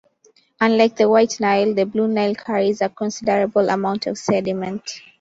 [0.59, 4.81] Unlike the White Nile, the Blue Nile carries a considerable amount of sediment.